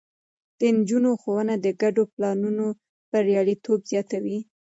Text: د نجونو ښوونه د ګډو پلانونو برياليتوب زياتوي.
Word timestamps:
د 0.59 0.61
نجونو 0.77 1.09
ښوونه 1.21 1.53
د 1.59 1.67
ګډو 1.81 2.03
پلانونو 2.13 2.65
برياليتوب 3.11 3.79
زياتوي. 3.91 4.39